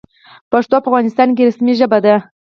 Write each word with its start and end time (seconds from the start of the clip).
پښتو 0.51 0.75
په 0.81 0.87
افغانستان 0.89 1.29
کې 1.35 1.45
رسمي 1.47 1.73
ژبه 1.79 1.97
ده. 2.05 2.15